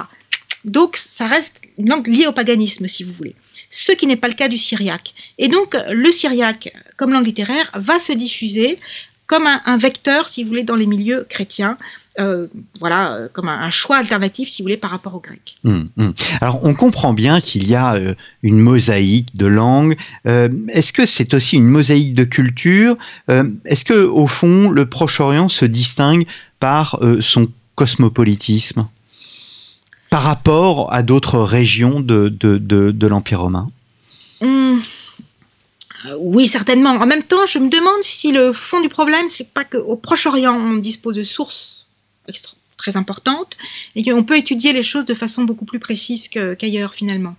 Donc, 0.65 0.97
ça 0.97 1.27
reste 1.27 1.61
une 1.79 1.89
langue 1.89 2.09
liée 2.09 2.27
au 2.27 2.33
paganisme, 2.33 2.89
si 2.89 3.05
vous 3.05 3.13
voulez. 3.13 3.37
Ce 3.71 3.93
qui 3.93 4.07
n'est 4.07 4.17
pas 4.17 4.29
le 4.29 4.35
cas 4.35 4.49
du 4.49 4.59
syriaque. 4.59 5.15
Et 5.39 5.49
donc, 5.49 5.77
le 5.91 6.11
syriaque, 6.11 6.73
comme 6.97 7.13
langue 7.13 7.27
littéraire, 7.27 7.71
va 7.75 7.99
se 7.99 8.13
diffuser 8.13 8.79
comme 9.27 9.47
un, 9.47 9.77
vecteur, 9.77 10.29
si 10.29 10.43
vous 10.43 10.49
voulez, 10.49 10.63
dans 10.63 10.77
les 10.77 10.87
milieux 10.87 11.27
chrétiens. 11.29 11.77
Euh, 12.19 12.47
voilà, 12.79 13.29
comme 13.33 13.49
un, 13.49 13.69
choix 13.71 13.97
alternatif, 13.97 14.49
si 14.49 14.63
vous 14.63 14.67
voulez, 14.67 14.77
par 14.77 14.91
rapport 14.91 15.15
au 15.15 15.21
grec. 15.21 15.57
Hum, 15.65 15.91
hum. 15.99 16.15
Alors, 16.41 16.65
on 16.65 16.75
comprend 16.75 17.13
bien 17.13 17.41
qu'il 17.41 17.69
y 17.69 17.75
a 17.75 17.95
euh, 17.95 18.15
une 18.43 18.59
mosaïque 18.59 19.37
de 19.37 19.47
langues. 19.47 19.97
Euh, 20.27 20.49
Est-ce 20.69 20.93
que 20.93 21.05
c'est 21.05 21.35
aussi 21.35 21.57
une 21.57 21.67
mosaïque 21.67 22.15
de 22.15 22.25
culture? 22.25 22.97
Est-ce 23.29 23.85
que, 23.85 24.07
au 24.07 24.27
fond, 24.27 24.71
le 24.71 24.87
Proche-Orient 24.87 25.49
se 25.49 25.65
distingue 25.65 26.27
par 26.59 26.99
son 27.21 27.49
cosmopolitisme? 27.75 28.87
Par 30.11 30.23
rapport 30.23 30.93
à 30.93 31.03
d'autres 31.03 31.39
régions 31.39 32.01
de, 32.01 33.07
l'Empire 33.07 33.41
romain 33.41 33.71
Hum, 34.41 34.81
euh, 36.07 36.17
oui, 36.19 36.47
certainement. 36.47 36.91
En 36.91 37.07
même 37.07 37.23
temps, 37.23 37.47
je 37.47 37.59
me 37.59 37.69
demande 37.69 38.03
si 38.03 38.33
le 38.33 38.53
fond 38.53 38.81
du 38.81 38.89
problème, 38.89 39.29
c'est 39.29 39.53
pas 39.53 39.65
qu'au 39.65 39.97
Proche-Orient, 39.97 40.55
on 40.55 40.75
dispose 40.75 41.17
de 41.17 41.23
sources 41.23 41.89
très 42.77 42.97
importantes 42.97 43.57
et 43.95 44.03
qu'on 44.03 44.25
peut 44.25 44.37
étudier 44.37 44.73
les 44.73 44.83
choses 44.83 45.07
de 45.07 45.15
façon 45.15 45.45
beaucoup 45.45 45.65
plus 45.65 45.79
précise 45.79 46.29
qu'ailleurs, 46.29 46.95
finalement. 46.95 47.35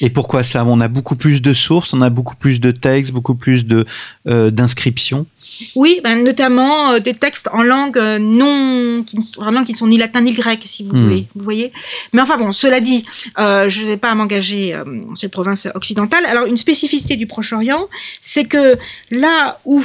Et 0.00 0.10
pourquoi 0.10 0.42
cela? 0.42 0.64
On 0.64 0.80
a 0.80 0.88
beaucoup 0.88 1.16
plus 1.16 1.42
de 1.42 1.52
sources, 1.54 1.92
on 1.92 2.00
a 2.00 2.10
beaucoup 2.10 2.36
plus 2.36 2.60
de 2.60 2.70
textes, 2.70 3.12
beaucoup 3.12 3.34
plus 3.34 3.66
de 3.66 3.84
euh, 4.28 4.50
d'inscriptions. 4.50 5.26
Oui, 5.74 6.00
ben, 6.02 6.24
notamment 6.24 6.92
euh, 6.92 7.00
des 7.00 7.12
textes 7.12 7.48
en 7.52 7.62
langue 7.62 7.98
euh, 7.98 8.18
non, 8.18 9.02
qui 9.04 9.18
ne, 9.18 9.22
sont- 9.22 9.42
vraiment 9.42 9.62
qui 9.62 9.72
ne 9.72 9.76
sont 9.76 9.88
ni 9.88 9.98
latin 9.98 10.22
ni 10.22 10.32
grec, 10.32 10.60
si 10.64 10.82
vous 10.84 10.96
Hmm. 10.96 11.02
voulez. 11.04 11.26
Vous 11.34 11.44
voyez. 11.44 11.70
Mais 12.14 12.22
enfin 12.22 12.38
bon, 12.38 12.50
cela 12.50 12.80
dit, 12.80 13.04
euh, 13.38 13.68
je 13.68 13.82
ne 13.82 13.86
vais 13.88 13.96
pas 13.98 14.14
m'engager 14.14 14.72
dans 14.86 15.14
cette 15.14 15.32
province 15.32 15.68
occidentale. 15.74 16.24
Alors 16.26 16.46
une 16.46 16.56
spécificité 16.56 17.16
du 17.16 17.26
Proche-Orient, 17.26 17.88
c'est 18.22 18.44
que 18.44 18.78
là 19.10 19.58
où 19.66 19.82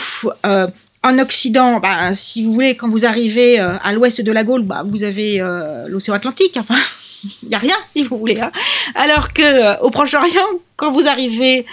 en 1.04 1.20
Occident, 1.20 1.80
bah, 1.82 2.14
si 2.14 2.44
vous 2.44 2.54
voulez, 2.54 2.76
quand 2.76 2.88
vous 2.90 3.06
arrivez 3.06 3.60
à 3.60 3.92
l'ouest 3.92 4.22
de 4.22 4.32
la 4.32 4.44
Gaule, 4.46 4.64
bah, 4.64 4.84
vous 4.88 5.04
avez 5.04 5.40
l'océan 5.88 6.14
Atlantique. 6.16 6.56
Enfin, 6.58 6.76
il 7.44 7.50
n'y 7.50 7.56
a 7.56 7.60
rien, 7.60 7.76
si 7.86 8.04
vous 8.04 8.18
voulez. 8.18 8.40
hein. 8.40 8.52
Alors 8.96 9.34
que 9.34 9.42
euh, 9.42 9.78
au 9.80 9.90
Proche-Orient, 9.90 10.48
quand 10.76 10.92
vous 10.92 11.08
arrivez 11.08 11.66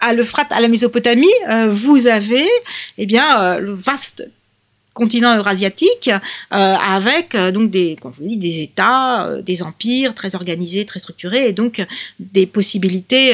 à 0.00 0.14
l'Euphrate, 0.14 0.52
à 0.52 0.60
la 0.60 0.68
Mésopotamie, 0.68 1.26
euh, 1.50 1.68
vous 1.70 2.06
avez 2.06 2.46
eh 2.98 3.06
bien, 3.06 3.40
euh, 3.42 3.58
le 3.58 3.74
vaste 3.74 4.28
continent 5.02 5.36
eurasiatique, 5.36 6.10
avec 6.50 7.36
donc 7.56 7.70
des, 7.70 7.96
comme 8.00 8.12
je 8.18 8.24
dis, 8.26 8.36
des 8.36 8.56
États, 8.68 9.28
des 9.50 9.62
empires 9.62 10.12
très 10.20 10.34
organisés, 10.34 10.84
très 10.84 11.00
structurés, 11.06 11.44
et 11.48 11.52
donc 11.52 11.74
des 12.18 12.46
possibilités 12.46 13.26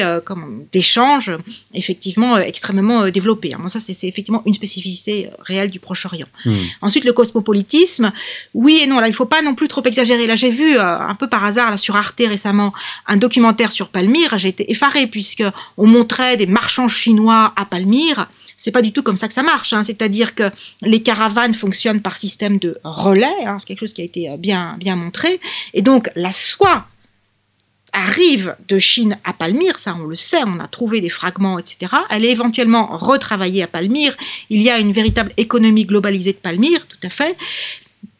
d'échange 0.71 1.31
effectivement 1.73 2.37
extrêmement 2.37 3.09
développées. 3.09 3.53
Bon, 3.59 3.67
ça, 3.67 3.79
c'est 3.79 4.07
effectivement 4.07 4.43
une 4.45 4.53
spécificité 4.61 5.29
réelle 5.49 5.71
du 5.71 5.79
Proche-Orient. 5.79 6.27
Hmm. 6.45 6.53
Ensuite, 6.81 7.05
le 7.05 7.13
cosmopolitisme, 7.13 8.11
oui 8.53 8.79
et 8.83 8.87
non. 8.87 8.99
Là, 8.99 9.07
il 9.07 9.15
ne 9.17 9.21
faut 9.21 9.31
pas 9.35 9.41
non 9.41 9.55
plus 9.55 9.67
trop 9.67 9.83
exagérer. 9.83 10.27
Là, 10.27 10.35
j'ai 10.35 10.51
vu 10.51 10.77
un 10.77 11.15
peu 11.15 11.27
par 11.27 11.43
hasard 11.43 11.71
là, 11.71 11.77
sur 11.77 11.95
Arte 11.95 12.21
récemment 12.35 12.71
un 13.07 13.17
documentaire 13.17 13.71
sur 13.71 13.89
Palmyre. 13.89 14.37
J'ai 14.37 14.49
été 14.49 14.69
effarée 14.71 15.07
puisque 15.07 15.43
on 15.77 15.87
montrait 15.87 16.37
des 16.37 16.45
marchands 16.45 16.87
chinois 16.87 17.53
à 17.55 17.65
Palmyre. 17.65 18.27
C'est 18.57 18.71
pas 18.71 18.81
du 18.81 18.91
tout 18.91 19.03
comme 19.03 19.17
ça 19.17 19.27
que 19.27 19.33
ça 19.33 19.43
marche. 19.43 19.73
Hein. 19.73 19.83
C'est-à-dire 19.83 20.35
que 20.35 20.49
les 20.81 21.01
caravanes 21.01 21.53
fonctionnent 21.53 22.01
par 22.01 22.17
système 22.17 22.57
de 22.57 22.77
relais. 22.83 23.45
Hein. 23.45 23.57
C'est 23.59 23.67
quelque 23.67 23.81
chose 23.81 23.93
qui 23.93 24.01
a 24.01 24.05
été 24.05 24.29
euh, 24.29 24.37
bien, 24.37 24.75
bien 24.79 24.95
montré. 24.95 25.39
Et 25.73 25.81
donc, 25.81 26.09
la 26.15 26.31
soie 26.31 26.87
arrive 27.95 28.55
de 28.67 28.77
Chine 28.77 29.17
à 29.23 29.31
Palmyre, 29.31 29.79
ça 29.79 29.95
on 29.97 30.05
le 30.05 30.17
sait, 30.17 30.43
on 30.45 30.59
a 30.59 30.67
trouvé 30.67 30.99
des 30.99 31.09
fragments, 31.09 31.57
etc. 31.57 31.93
Elle 32.09 32.25
est 32.25 32.31
éventuellement 32.31 32.87
retravaillée 32.91 33.63
à 33.63 33.67
Palmyre. 33.67 34.15
Il 34.49 34.61
y 34.61 34.69
a 34.69 34.79
une 34.79 34.91
véritable 34.91 35.31
économie 35.37 35.85
globalisée 35.85 36.33
de 36.33 36.37
Palmyre, 36.37 36.85
tout 36.87 36.97
à 37.03 37.09
fait. 37.09 37.37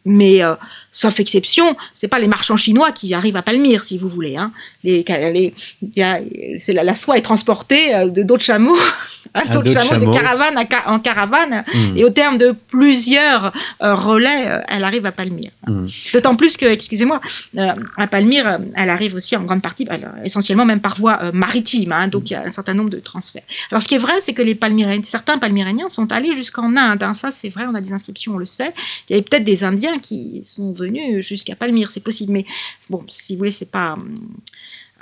Mais 0.05 0.43
euh, 0.43 0.53
sauf 0.91 1.19
exception, 1.19 1.75
c'est 1.93 2.07
pas 2.07 2.19
les 2.19 2.27
marchands 2.27 2.57
chinois 2.57 2.91
qui 2.91 3.13
arrivent 3.13 3.35
à 3.38 3.41
Palmyre, 3.41 3.83
si 3.83 3.97
vous 3.97 4.07
voulez. 4.07 4.38
Hein. 4.38 4.51
Les, 4.83 5.03
la, 6.67 6.95
soie 6.95 7.17
est 7.17 7.21
transportée 7.21 7.95
euh, 7.95 8.07
de 8.07 8.21
d'autres 8.21 8.43
chameaux, 8.43 8.77
à 9.33 9.45
d'autres 9.45 9.71
chameaux, 9.71 10.05
de 10.05 10.12
caravane 10.12 10.55
en 10.85 11.00
caravane, 11.00 11.63
hmm. 11.74 11.97
et 11.97 12.03
au 12.03 12.12
terme 12.12 12.38
de 12.38 12.55
plusieurs 12.67 13.51
euh, 13.81 13.95
relais, 13.95 14.62
elle 14.67 14.83
arrive 14.83 15.05
à 15.05 15.12
Palmyre. 15.12 15.51
Hmm. 15.65 15.88
D'autant 16.13 16.35
plus 16.35 16.55
que, 16.55 16.65
excusez-moi, 16.65 17.19
à 17.97 18.07
Palmyre, 18.07 18.59
elle 18.75 18.89
arrive 18.89 19.15
aussi 19.15 19.35
en 19.35 19.43
grande 19.43 19.62
partie, 19.62 19.85
bah, 19.85 19.95
essentiellement 20.24 20.65
même 20.65 20.81
par 20.81 20.97
voie 20.97 21.31
maritime, 21.33 21.91
hein, 21.91 22.07
donc 22.07 22.29
il 22.29 22.33
y 22.33 22.35
a 22.35 22.43
un 22.43 22.51
certain 22.51 22.74
nombre 22.74 22.91
de 22.91 23.00
transferts. 23.00 23.43
Alors 23.71 23.81
ce 23.81 23.88
qui 23.88 23.95
est 23.95 24.00
vrai, 24.00 24.13
c'est 24.21 24.33
que 24.33 24.41
les 24.41 24.55
certains 25.03 25.38
Palmyréniens 25.38 25.89
sont 25.89 26.12
allés 26.12 26.33
jusqu'en 26.35 26.75
Inde. 26.75 27.03
Hein. 27.03 27.13
Ça, 27.13 27.31
c'est 27.31 27.50
vrai, 27.50 27.65
on 27.69 27.75
a 27.75 27.81
des 27.81 27.93
inscriptions, 27.93 28.35
on 28.35 28.38
le 28.38 28.45
sait. 28.45 28.74
Il 29.09 29.13
y 29.13 29.15
avait 29.15 29.24
peut-être 29.24 29.43
des 29.43 29.63
Indiens 29.63 29.94
qui 29.99 30.41
sont 30.43 30.73
venus 30.73 31.25
jusqu'à 31.25 31.55
Palmyre, 31.55 31.91
c'est 31.91 32.03
possible. 32.03 32.33
Mais 32.33 32.45
bon, 32.89 33.03
si 33.07 33.33
vous 33.33 33.39
voulez, 33.39 33.51
c'est 33.51 33.71
pas. 33.71 33.93
Hum, 33.93 34.27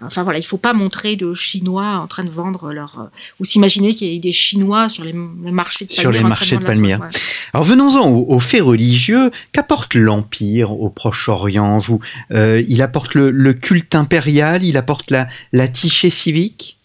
enfin 0.02 0.24
voilà, 0.24 0.40
il 0.40 0.46
faut 0.46 0.58
pas 0.58 0.74
montrer 0.74 1.16
de 1.16 1.34
Chinois 1.34 1.98
en 1.98 2.08
train 2.08 2.24
de 2.24 2.30
vendre 2.30 2.74
leur 2.74 3.00
euh, 3.00 3.18
ou 3.40 3.46
s'imaginer 3.46 3.94
qu'il 3.94 4.08
y 4.08 4.16
ait 4.16 4.20
des 4.20 4.32
Chinois 4.32 4.90
sur 4.90 5.04
les, 5.04 5.14
marchés 5.14 5.86
de 5.86 5.90
Palmyre. 5.90 6.02
Sur 6.02 6.12
les 6.12 6.24
marchés 6.24 6.58
de, 6.58 6.64
Palmyre. 6.64 7.00
Alors 7.54 7.66
venons-en 7.66 8.10
aux, 8.10 8.40
faits 8.40 8.64
religieux. 8.64 9.32
Qu'apporte 9.52 9.96
l'empire 9.96 10.72
au 10.72 10.90
Proche-Orient? 10.90 11.78
Vous, 11.78 12.00
euh, 12.32 12.64
il 12.68 12.82
apporte 12.82 13.16
le, 13.16 13.54
culte 13.54 13.96
impérial, 13.96 14.64
il 14.64 14.78
apporte 14.78 15.12
la, 15.12 15.28
la 15.52 15.68
tichée 15.68 16.10
civique? 16.10 16.78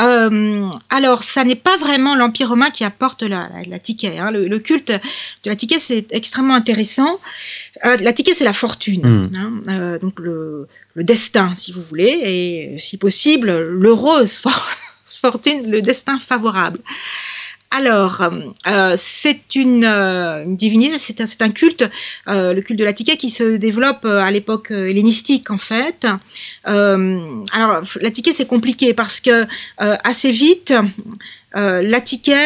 Euh, 0.00 0.70
alors, 0.90 1.22
ça 1.22 1.44
n'est 1.44 1.54
pas 1.54 1.76
vraiment 1.78 2.14
l'Empire 2.14 2.50
romain 2.50 2.70
qui 2.70 2.84
apporte 2.84 3.22
la, 3.22 3.48
la, 3.66 3.76
hein. 3.76 4.30
Le, 4.30 4.58
culte 4.58 4.90
de 4.90 5.50
la 5.50 5.56
ticket, 5.56 5.78
c'est 5.78 6.06
extrêmement 6.10 6.54
intéressant. 6.54 7.18
Euh, 7.84 7.96
la 7.96 8.12
ticket, 8.12 8.34
c'est 8.34 8.44
la 8.44 8.52
fortune, 8.52 9.06
hmm. 9.06 9.34
hein. 9.34 9.52
euh, 9.68 9.98
donc 9.98 10.18
le, 10.18 10.68
destin, 10.96 11.54
si 11.54 11.72
vous 11.72 11.82
voulez, 11.82 12.20
et 12.24 12.78
si 12.78 12.98
possible, 12.98 13.58
l'heureuse 13.58 14.38
fortune, 15.06 15.70
le 15.70 15.80
destin 15.80 16.18
favorable. 16.18 16.80
Alors, 17.70 18.22
euh, 18.66 18.94
c'est 18.96 19.40
euh, 19.56 20.44
une, 20.44 20.56
divinité, 20.56 20.98
c'est 20.98 21.42
un, 21.42 21.50
culte, 21.50 21.84
euh, 22.28 22.52
le 22.52 22.62
culte 22.62 22.78
de 22.78 22.84
l'Attiqué 22.84 23.16
qui 23.16 23.28
se 23.28 23.56
développe 23.56 24.04
à 24.04 24.30
l'époque 24.30 24.70
hellénistique 24.70 25.50
en 25.50 25.58
fait. 25.58 26.06
alors, 26.64 27.82
l'Attiqué 28.00 28.32
c'est 28.32 28.46
compliqué 28.46 28.94
parce 28.94 29.20
que 29.20 29.46
assez 29.78 30.30
vite, 30.30 30.74
l'Attiqué, 31.54 32.38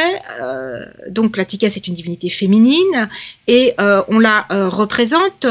donc 1.08 1.36
l'Attiqué 1.36 1.68
c'est 1.68 1.86
une 1.86 1.94
divinité 1.94 2.28
féminine 2.28 3.08
et 3.46 3.74
on 3.78 4.18
la 4.18 4.46
représente, 4.50 5.46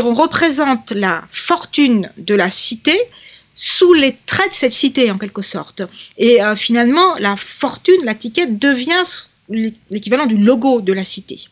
on 0.00 0.14
représente 0.14 0.92
la 0.92 1.24
fortune 1.30 2.10
de 2.18 2.34
la 2.34 2.50
cité 2.50 2.98
sous 3.56 3.94
les 3.94 4.16
traits 4.26 4.50
de 4.50 4.54
cette 4.54 4.72
cité, 4.72 5.10
en 5.10 5.18
quelque 5.18 5.42
sorte. 5.42 5.82
Et 6.18 6.42
euh, 6.42 6.54
finalement, 6.54 7.16
la 7.16 7.36
fortune, 7.36 8.04
la 8.04 8.14
ticket, 8.14 8.46
devient 8.46 9.02
l'équivalent 9.90 10.26
du 10.26 10.36
logo 10.36 10.80
de 10.82 10.92
la 10.92 11.02
cité. 11.02 11.48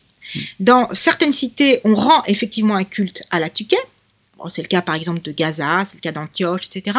Dans 0.59 0.87
certaines 0.93 1.33
cités, 1.33 1.81
on 1.83 1.95
rend 1.95 2.23
effectivement 2.27 2.75
un 2.75 2.83
culte 2.83 3.23
à 3.31 3.39
la 3.39 3.49
ticket, 3.49 3.77
c'est 4.47 4.61
le 4.61 4.67
cas 4.67 4.81
par 4.81 4.95
exemple 4.95 5.21
de 5.21 5.31
Gaza, 5.31 5.83
c'est 5.85 5.95
le 5.95 6.01
cas 6.01 6.11
d'Antioche, 6.11 6.67
etc. 6.67 6.97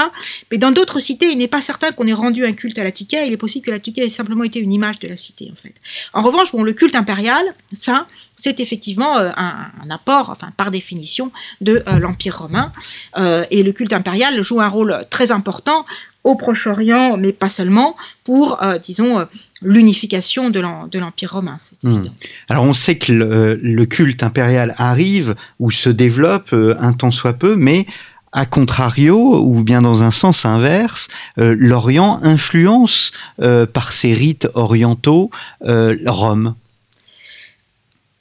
Mais 0.50 0.58
dans 0.58 0.72
d'autres 0.72 1.00
cités, 1.00 1.30
il 1.30 1.38
n'est 1.38 1.48
pas 1.48 1.60
certain 1.60 1.92
qu'on 1.92 2.06
ait 2.06 2.12
rendu 2.12 2.44
un 2.44 2.52
culte 2.52 2.78
à 2.78 2.84
la 2.84 2.90
Il 2.90 3.32
est 3.32 3.36
possible 3.36 3.66
que 3.66 3.70
la 3.70 4.04
ait 4.04 4.10
simplement 4.10 4.44
été 4.44 4.58
une 4.58 4.72
image 4.72 4.98
de 4.98 5.08
la 5.08 5.16
cité, 5.16 5.50
en 5.52 5.56
fait. 5.56 5.74
En 6.12 6.22
revanche, 6.22 6.52
bon, 6.52 6.62
le 6.62 6.72
culte 6.72 6.94
impérial, 6.94 7.44
ça, 7.72 8.06
c'est 8.36 8.60
effectivement 8.60 9.18
euh, 9.18 9.30
un, 9.36 9.90
apport, 9.90 10.30
enfin 10.30 10.52
par 10.56 10.70
définition, 10.70 11.30
de 11.60 11.82
euh, 11.86 11.98
l'Empire 11.98 12.38
romain. 12.38 12.72
Euh, 13.16 13.44
et 13.50 13.62
le 13.62 13.72
culte 13.72 13.92
impérial 13.92 14.42
joue 14.42 14.60
un 14.60 14.68
rôle 14.68 15.06
très 15.10 15.30
important 15.30 15.86
au 16.26 16.34
Proche-Orient, 16.34 17.16
mais 17.16 17.32
pas 17.32 17.48
seulement, 17.48 17.96
pour, 18.24 18.58
disons, 18.82 19.26
l'unification 19.62 20.50
de 20.50 20.98
l'Empire 20.98 21.32
romain. 21.32 21.56
Hmm. 21.82 22.02
Alors 22.48 22.64
on 22.64 22.74
sait 22.74 22.98
que 22.98 23.12
le, 23.12 23.84
culte 23.86 24.22
impérial 24.22 24.74
arrive 24.76 25.34
ou 25.60 25.70
se 25.70 25.88
développe 25.88 26.52
euh, 26.52 26.76
un 26.80 26.92
temps 26.92 27.10
soit 27.10 27.34
peu, 27.34 27.56
mais 27.56 27.86
à 28.32 28.44
contrario, 28.44 29.40
ou 29.42 29.62
bien 29.62 29.80
dans 29.80 30.02
un 30.02 30.10
sens 30.10 30.44
inverse, 30.44 31.08
euh, 31.38 31.54
l'Orient 31.58 32.20
influence 32.22 33.12
euh, 33.40 33.64
par 33.64 33.92
ses 33.92 34.12
rites 34.12 34.48
orientaux 34.54 35.30
Rome. 35.62 36.54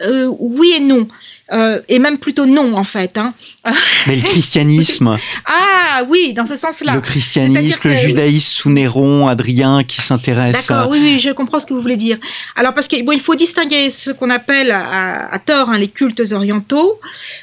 Oui 0.02 0.74
et 0.76 0.80
non. 0.80 1.08
Euh, 1.54 1.80
et 1.90 2.00
même 2.00 2.18
plutôt 2.18 2.48
non 2.48 2.76
en 2.76 2.84
fait. 2.84 3.20
Hein. 3.20 3.34
Mais 4.08 4.16
le 4.16 4.24
christianisme. 4.24 5.16
ah 5.46 6.04
oui, 6.10 6.34
dans 6.34 6.48
ce 6.48 6.56
sens-là. 6.56 6.94
Le 6.94 7.02
christianisme, 7.02 7.80
le 7.84 7.94
judaïsme 7.94 8.58
sous 8.58 8.70
Néron, 8.72 9.28
Adrien 9.28 9.84
qui 9.84 10.02
s'intéresse. 10.02 10.54
D'accord, 10.68 10.90
oui, 10.90 11.00
oui, 11.02 11.20
je 11.20 11.30
comprends 11.30 11.60
ce 11.60 11.68
que 11.68 11.74
vous 11.74 11.82
voulez 11.82 11.98
dire. 11.98 12.18
Alors 12.56 12.74
parce 12.74 12.88
qu'il 12.88 13.06
bon, 13.06 13.12
il 13.12 13.20
faut 13.20 13.36
distinguer 13.36 13.92
ce 13.92 14.10
qu'on 14.10 14.32
appelle 14.32 14.72
à, 14.72 15.38
tort 15.46 15.70
hein, 15.70 15.78
les 15.78 15.88
cultes 15.88 16.24
orientaux. 16.32 17.00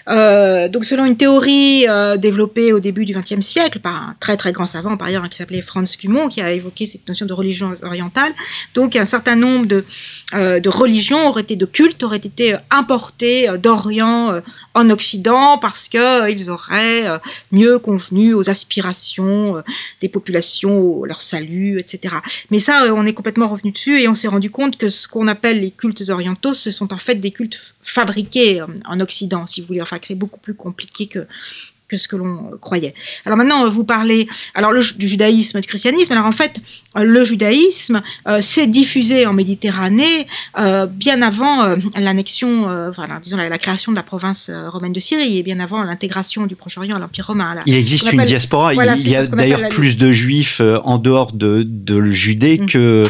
Euh, 0.08 0.68
donc 0.68 0.84
selon 0.84 1.04
une 1.04 1.16
théorie 1.16 1.86
euh, 1.88 2.16
développée 2.16 2.72
au 2.72 2.80
début 2.80 3.04
du 3.04 3.14
XXe 3.14 3.40
siècle 3.40 3.78
par 3.78 3.94
un 3.94 4.16
très 4.18 4.36
très 4.36 4.50
grand 4.50 4.66
savant 4.66 4.96
par 4.96 5.08
ailleurs 5.08 5.22
hein, 5.22 5.28
qui 5.28 5.36
s'appelait 5.36 5.62
Franz 5.62 5.96
Cumont 5.96 6.28
qui 6.28 6.40
a 6.40 6.50
évoqué 6.50 6.86
cette 6.86 7.06
notion 7.06 7.24
de 7.26 7.32
religion 7.32 7.74
orientale. 7.82 8.32
Donc 8.74 8.96
un 8.96 9.06
certain 9.06 9.36
nombre 9.36 9.66
de, 9.66 9.84
de 10.32 10.68
religions 10.68 11.28
auraient 11.28 11.42
été 11.42 11.54
de 11.54 11.66
cultes 11.66 12.02
auraient 12.02 12.16
été 12.16 12.41
importés 12.70 13.48
d'Orient 13.58 14.32
euh, 14.32 14.40
en 14.74 14.90
Occident 14.90 15.58
parce 15.58 15.88
qu'ils 15.88 16.00
euh, 16.00 16.52
auraient 16.52 17.06
euh, 17.06 17.18
mieux 17.50 17.78
convenu 17.78 18.34
aux 18.34 18.48
aspirations 18.48 19.62
des 20.00 20.08
populations, 20.08 21.04
leur 21.04 21.22
salut, 21.22 21.78
etc. 21.78 22.16
Mais 22.50 22.58
ça, 22.58 22.92
on 22.94 23.06
est 23.06 23.14
complètement 23.14 23.48
revenu 23.48 23.72
dessus 23.72 24.00
et 24.00 24.08
on 24.08 24.14
s'est 24.14 24.28
rendu 24.28 24.50
compte 24.50 24.76
que 24.76 24.88
ce 24.88 25.08
qu'on 25.08 25.28
appelle 25.28 25.60
les 25.60 25.70
cultes 25.70 26.08
orientaux, 26.08 26.54
ce 26.54 26.70
sont 26.70 26.92
en 26.92 26.98
fait 26.98 27.16
des 27.16 27.30
cultes 27.30 27.74
fabriqués 27.82 28.62
en 28.86 29.00
Occident, 29.00 29.46
si 29.46 29.60
vous 29.60 29.68
voulez. 29.68 29.82
Enfin, 29.82 29.98
que 29.98 30.06
c'est 30.06 30.14
beaucoup 30.14 30.40
plus 30.40 30.54
compliqué 30.54 31.06
que, 31.06 31.26
que 31.92 31.98
ce 31.98 32.08
que 32.08 32.16
l'on 32.16 32.52
croyait. 32.60 32.94
Alors 33.26 33.36
maintenant, 33.36 33.68
vous 33.68 33.84
parlez 33.84 34.26
alors 34.54 34.72
du 34.72 35.08
judaïsme, 35.08 35.60
du 35.60 35.68
christianisme. 35.68 36.12
Alors 36.12 36.24
en 36.24 36.32
fait, 36.32 36.54
le 36.96 37.22
judaïsme 37.22 38.00
euh, 38.26 38.40
s'est 38.40 38.66
diffusé 38.66 39.26
en 39.26 39.34
Méditerranée 39.34 40.26
euh, 40.58 40.86
bien 40.86 41.20
avant 41.20 41.62
euh, 41.62 41.76
l'annexion, 41.96 42.64
enfin, 42.88 43.06
disons 43.22 43.36
la, 43.36 43.58
création 43.58 43.92
de 43.92 43.96
la 43.96 44.02
province 44.02 44.50
romaine 44.68 44.92
de 44.92 45.00
Syrie 45.00 45.38
et 45.38 45.42
bien 45.42 45.60
avant 45.60 45.82
l'intégration 45.82 46.46
du 46.46 46.56
Proche-Orient 46.56 46.96
à 46.96 46.98
l'Empire 46.98 47.26
romain. 47.26 47.56
il 47.66 47.76
existe 47.76 48.10
une 48.10 48.24
diaspora. 48.24 48.72
il 48.72 49.08
y 49.08 49.16
a 49.16 49.26
d'ailleurs 49.26 49.68
plus 49.68 49.96
de 49.98 50.10
juifs 50.10 50.62
en 50.84 50.96
dehors 50.96 51.32
de, 51.32 51.64
de 51.66 52.10
Judée 52.10 52.58
mm. 52.58 52.66
que 52.66 53.04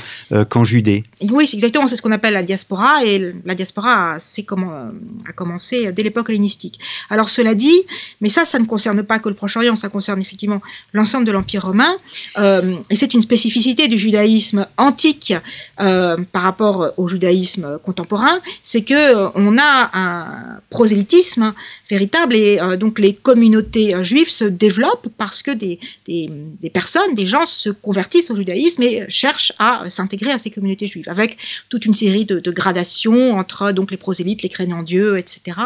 qu'en 0.48 0.64
Judée. 0.64 1.04
Oui, 1.20 1.46
c'est 1.46 1.56
exactement, 1.56 1.86
c'est 1.86 1.96
ce 1.96 2.02
qu'on 2.02 2.12
appelle 2.12 2.34
la 2.34 2.42
diaspora 2.42 3.04
et 3.04 3.32
la 3.44 3.54
diaspora, 3.54 4.18
comment 4.46 4.88
a 5.28 5.32
commencé 5.32 5.92
dès 5.92 6.02
l'époque 6.02 6.30
hellénistique. 6.30 6.80
Alors 7.10 7.28
cela 7.28 7.54
dit, 7.54 7.82
mais 8.20 8.28
ça, 8.28 8.44
ça 8.44 8.58
ne 8.58 8.64
concerne 8.72 9.02
pas 9.02 9.18
que 9.18 9.28
le 9.28 9.34
Proche-Orient, 9.34 9.76
ça 9.76 9.90
concerne 9.90 10.18
effectivement 10.22 10.62
l'ensemble 10.94 11.26
de 11.26 11.32
l'Empire 11.32 11.66
romain. 11.66 11.94
Euh, 12.38 12.76
et 12.88 12.96
c'est 12.96 13.12
une 13.12 13.20
spécificité 13.20 13.86
du 13.86 13.98
judaïsme 13.98 14.66
antique 14.78 15.34
euh, 15.78 16.16
par 16.32 16.42
rapport 16.44 16.94
au 16.96 17.06
judaïsme 17.06 17.78
contemporain, 17.84 18.38
c'est 18.62 18.80
que 18.80 18.94
euh, 18.94 19.28
on 19.34 19.58
a 19.58 19.90
un 19.92 20.60
prosélytisme 20.70 21.52
véritable 21.90 22.34
et 22.34 22.58
donc 22.78 22.98
les 22.98 23.12
communautés 23.12 23.88
juives 24.02 24.30
se 24.30 24.46
développent 24.46 25.08
parce 25.18 25.42
que 25.42 25.50
des, 25.50 25.78
des, 26.06 26.70
personnes, 26.70 27.14
des 27.14 27.26
gens 27.26 27.44
se 27.44 27.68
convertissent 27.68 28.30
au 28.30 28.36
judaïsme 28.36 28.82
et 28.84 29.04
cherchent 29.10 29.52
à 29.58 29.90
s'intégrer 29.90 30.32
à 30.32 30.38
ces 30.38 30.50
communautés 30.50 30.86
juives 30.86 31.10
avec 31.10 31.36
toute 31.68 31.84
une 31.84 31.94
série 31.94 32.24
de, 32.24 32.50
gradations 32.50 33.36
entre 33.36 33.72
donc 33.72 33.90
les 33.90 33.98
prosélytes, 33.98 34.42
les 34.42 34.48
craignants 34.48 34.82
Dieu, 34.82 35.18
etc. 35.18 35.58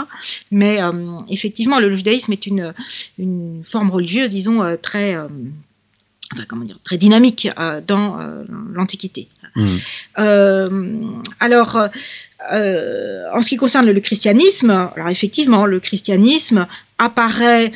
Mais 0.51 0.81
effectivement, 1.31 1.79
le 1.79 1.97
judaïsme 1.97 2.33
est 2.33 2.47
une, 2.47 2.75
une 3.19 3.63
forme 3.65 3.91
religieuse, 3.91 4.31
disons, 4.31 4.63
euh, 4.63 4.77
très, 4.81 5.15
euh, 5.17 5.27
enfin, 6.33 6.45
comment 6.49 6.65
dire, 6.65 6.79
très 6.85 6.99
dynamique 6.99 7.49
euh, 7.59 7.81
dans 7.87 8.19
l'Antiquité. 8.73 9.29
Mm. 9.55 9.65
Euh, 10.19 11.01
alors, 11.41 11.77
en 12.53 13.41
ce 13.43 13.49
qui 13.49 13.57
concerne 13.57 13.87
le, 13.91 14.01
christianisme, 14.01 14.71
alors 14.95 15.09
effectivement, 15.09 15.67
le 15.67 15.81
christianisme 15.81 16.67
apparaît 16.99 17.73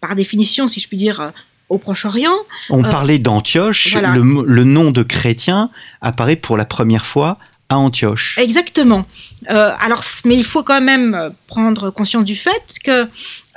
par 0.00 0.14
définition, 0.14 0.68
si 0.68 0.80
je 0.80 0.88
puis 0.88 0.96
dire, 0.96 1.32
au 1.68 1.78
Proche-Orient. 1.78 2.36
On 2.70 2.84
Euh, 2.84 2.90
parlait 2.90 3.18
d'Antioche. 3.18 3.92
voilà. 3.92 4.12
Le, 4.14 4.22
mo- 4.22 4.44
le 4.44 4.62
nom 4.64 4.90
de 4.92 5.02
chrétien 5.02 5.70
apparaît 6.00 6.36
pour 6.36 6.56
la 6.56 6.64
première 6.64 7.04
fois 7.06 7.38
à 7.68 7.78
Antioche. 7.78 8.38
Exactement. 8.38 9.06
Euh, 9.50 9.72
alors, 9.80 10.02
mais 10.24 10.36
il 10.36 10.44
faut 10.44 10.62
quand 10.62 10.80
même 10.80 11.14
euh, 11.14 11.30
prendre 11.46 11.90
conscience 11.90 12.24
du 12.24 12.36
fait 12.36 12.62
que 12.84 13.08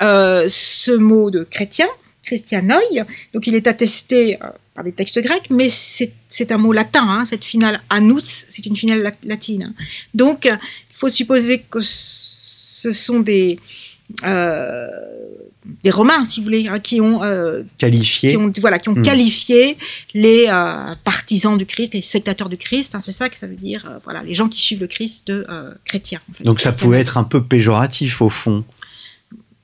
euh, 0.01 0.47
ce 0.49 0.91
mot 0.91 1.29
de 1.29 1.43
chrétien, 1.43 1.87
christianoi, 2.23 2.79
donc 3.33 3.47
il 3.47 3.55
est 3.55 3.67
attesté 3.67 4.37
par 4.75 4.83
des 4.83 4.91
textes 4.91 5.19
grecs, 5.19 5.49
mais 5.49 5.67
c'est 5.69 6.51
un 6.51 6.57
mot 6.57 6.73
latin. 6.73 7.05
hein, 7.07 7.25
cette 7.25 7.43
finale 7.43 7.81
anus, 7.89 8.45
c'est 8.49 8.65
une 8.65 8.75
finale 8.75 9.01
la- 9.01 9.11
latine. 9.23 9.73
Donc, 10.13 10.45
il 10.45 10.95
faut 10.95 11.09
supposer 11.09 11.59
que 11.69 11.79
ce 11.81 12.91
sont 12.91 13.19
des 13.19 13.59
des 15.83 15.91
Romains, 15.91 16.23
si 16.23 16.39
vous 16.39 16.45
voulez, 16.45 16.67
hein, 16.67 16.79
qui 16.79 17.01
ont 17.01 17.21
euh, 17.23 17.63
Qualifié. 17.77 18.31
qui 18.31 18.37
ont, 18.37 18.51
voilà, 18.61 18.79
qui 18.79 18.89
ont 18.89 18.95
Mm. 18.95 19.01
qualifié 19.01 19.77
les 20.13 20.45
euh, 20.49 20.93
partisans 21.03 21.57
du 21.57 21.65
Christ, 21.65 21.93
les 21.93 22.01
sectateurs 22.01 22.49
du 22.49 22.57
Christ. 22.57 22.95
hein, 22.95 22.99
c'est 23.01 23.11
ça 23.11 23.29
que 23.29 23.37
ça 23.37 23.45
veut 23.45 23.55
dire, 23.57 23.85
euh, 23.87 23.97
voilà, 24.03 24.23
les 24.23 24.33
gens 24.33 24.47
qui 24.47 24.61
suivent 24.61 24.79
le 24.79 24.87
Christ 24.87 25.27
de 25.27 25.45
chrétiens. 25.85 26.21
en 26.29 26.33
fait. 26.33 26.43
Donc 26.43 26.59
ça 26.61 26.71
pouvait 26.71 26.99
être 26.99 27.17
un 27.17 27.23
peu 27.25 27.43
péjoratif 27.43 28.21
au 28.21 28.29
fond. 28.29 28.63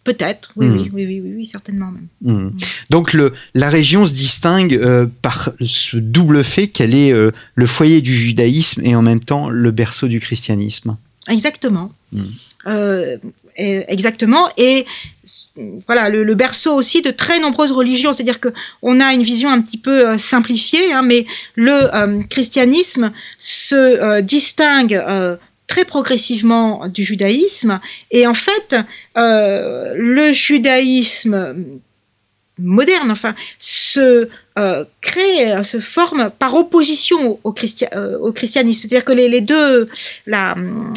Peut-être, 0.03 0.51
oui, 0.55 0.67
oui, 0.67 0.91
oui, 0.93 1.05
oui, 1.07 1.21
oui, 1.23 1.33
oui, 1.37 1.45
certainement 1.47 1.91
même. 1.91 2.07
Mm. 2.21 2.57
Donc 2.91 3.13
le, 3.13 3.33
la 3.55 3.69
région 3.69 4.05
se 4.05 4.13
distingue 4.13 4.79
par 5.23 5.49
ce 5.65 5.97
double 5.97 6.43
fait 6.43 6.67
qu'elle 6.67 6.93
est 6.93 7.11
le 7.55 7.65
foyer 7.65 8.01
du 8.01 8.13
judaïsme 8.13 8.81
et 8.85 8.95
en 8.95 9.01
même 9.01 9.21
temps 9.21 9.49
le 9.49 9.71
berceau 9.71 10.07
du 10.07 10.19
christianisme. 10.19 10.97
Exactement. 11.27 11.91
Euh, 12.67 13.17
exactement. 13.57 14.49
Et 14.57 14.85
voilà, 15.87 16.09
le, 16.09 16.35
berceau 16.35 16.73
aussi 16.73 17.01
de 17.01 17.11
très 17.11 17.39
nombreuses 17.39 17.71
religions. 17.71 18.13
C'est-à-dire 18.13 18.39
que 18.39 18.49
on 18.81 18.99
a 18.99 19.13
une 19.13 19.23
vision 19.23 19.49
un 19.49 19.61
petit 19.61 19.77
peu 19.77 20.09
euh, 20.09 20.17
simplifiée, 20.17 20.91
hein, 20.91 21.01
mais 21.01 21.25
le 21.55 21.95
euh, 21.95 22.21
christianisme 22.29 23.11
se 23.39 23.75
euh, 23.75 24.21
distingue. 24.21 25.01
très 25.67 25.83
progressivement 25.83 26.87
du 26.87 27.03
judaïsme 27.03 27.79
et 28.11 28.27
en 28.27 28.35
fait 28.35 28.75
le 29.15 30.31
judaïsme 30.31 31.55
moderne 32.59 33.11
enfin 33.11 33.35
se 33.59 34.29
euh, 34.57 34.85
crée 35.01 35.51
euh, 35.51 35.63
se 35.63 35.79
forme 35.81 36.31
par 36.39 36.55
opposition 36.55 37.39
au, 37.43 37.51
christia- 37.51 37.89
euh, 37.95 38.17
au 38.19 38.31
christianisme. 38.31 38.81
C'est-à-dire 38.81 39.03
que 39.03 39.11
les, 39.11 39.27
les 39.27 39.41
deux 39.41 39.89
la, 40.25 40.55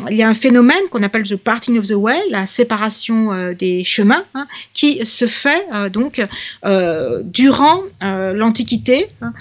il 0.09 0.17
y 0.17 0.23
a 0.23 0.29
un 0.29 0.35
phénomène 0.35 0.85
qu'on 0.91 1.03
appelle 1.03 1.25
the 1.25 1.35
parting 1.37 1.77
of 1.79 1.87
the 1.89 1.95
way, 1.95 2.19
la 2.31 2.47
séparation 2.47 3.33
euh, 3.33 3.55
des 3.55 3.83
chemins, 3.83 4.25
hein, 4.35 4.47
qui 4.73 5.05
se 5.05 5.27
fait 5.27 5.67
euh, 5.75 5.89
donc 5.89 6.25
euh, 6.65 7.23
durant 7.25 7.83
l'Antiquité 8.01 9.09
hein, 9.21 9.33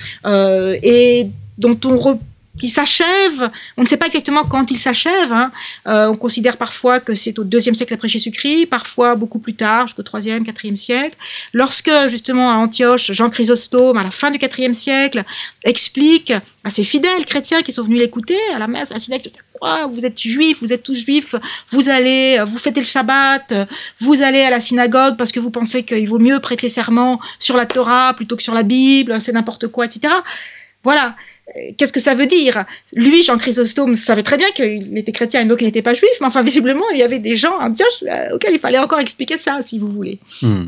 et 0.81 1.27
dont 1.59 1.79
on 1.85 1.95
re- 1.97 2.19
qui 2.59 2.69
s'achève, 2.69 3.49
on 3.77 3.83
ne 3.83 3.87
sait 3.87 3.97
pas 3.97 4.07
exactement 4.07 4.43
quand 4.43 4.71
il 4.71 4.79
s'achève. 4.79 5.31
hein. 5.31 5.51
Euh, 5.87 6.07
on 6.07 6.15
considère 6.15 6.57
parfois 6.57 6.99
que 6.99 7.13
c'est 7.15 7.37
au 7.39 7.43
deuxième 7.43 7.75
siècle 7.75 7.93
après 7.93 8.07
Jésus-Christ, 8.07 8.67
parfois 8.67 9.15
beaucoup 9.15 9.39
plus 9.39 9.55
tard, 9.55 9.87
jusqu'au 9.87 10.03
troisième, 10.03 10.45
quatrième 10.45 10.75
siècle. 10.75 11.17
Lorsque 11.53 11.91
justement 12.09 12.51
à 12.51 12.55
Antioche, 12.55 13.11
Jean 13.11 13.29
Chrysostome, 13.29 13.97
à 13.97 14.03
la 14.03 14.11
fin 14.11 14.31
du 14.31 14.39
quatrième 14.39 14.73
siècle, 14.73 15.23
explique 15.63 16.33
à 16.63 16.69
ses 16.69 16.83
fidèles 16.83 17.25
chrétiens 17.25 17.61
qui 17.61 17.71
sont 17.71 17.83
venus 17.83 17.99
l'écouter 17.99 18.37
à 18.53 18.59
la 18.59 18.67
messe, 18.67 18.91
à 18.91 18.99
Synagogue, 18.99 19.31
quoi, 19.59 19.87
vous 19.87 20.05
êtes 20.05 20.19
juifs, 20.19 20.59
vous 20.61 20.73
êtes 20.73 20.83
tous 20.83 20.95
juifs, 20.95 21.35
vous 21.69 21.89
allez, 21.89 22.39
vous 22.45 22.59
fêtez 22.59 22.79
le 22.79 22.85
Shabbat, 22.85 23.53
vous 23.99 24.21
allez 24.21 24.41
à 24.41 24.49
la 24.49 24.59
synagogue 24.59 25.15
parce 25.17 25.31
que 25.31 25.39
vous 25.39 25.51
pensez 25.51 25.83
qu'il 25.83 26.07
vaut 26.07 26.19
mieux 26.19 26.39
prêter 26.39 26.69
serment 26.69 27.19
sur 27.39 27.57
la 27.57 27.65
Torah 27.65 28.13
plutôt 28.15 28.35
que 28.35 28.43
sur 28.43 28.53
la 28.53 28.63
Bible, 28.63 29.19
c'est 29.21 29.31
n'importe 29.31 29.67
quoi, 29.67 29.85
etc. 29.85 30.13
Voilà. 30.83 31.15
Qu'est-ce 31.77 31.93
que 31.93 31.99
ça 31.99 32.13
veut 32.13 32.27
dire? 32.27 32.65
Lui, 32.93 33.23
Jean 33.23 33.37
Chrysostome, 33.37 33.95
savait 33.95 34.23
très 34.23 34.37
bien 34.37 34.47
qu'il 34.53 34.97
était 34.97 35.13
chrétien 35.13 35.41
et 35.41 35.45
donc 35.45 35.61
il 35.61 35.65
n'était 35.65 35.81
pas 35.81 35.93
juif, 35.93 36.11
mais 36.19 36.27
enfin, 36.27 36.43
visiblement, 36.43 36.83
il 36.93 36.99
y 36.99 37.03
avait 37.03 37.19
des 37.19 37.37
gens 37.37 37.57
à 37.57 37.69
Antioche 37.69 38.03
euh, 38.03 38.35
auxquels 38.35 38.53
il 38.53 38.59
fallait 38.59 38.77
encore 38.77 38.99
expliquer 38.99 39.37
ça, 39.37 39.61
si 39.63 39.79
vous 39.79 39.87
voulez. 39.87 40.19
Hmm. 40.41 40.65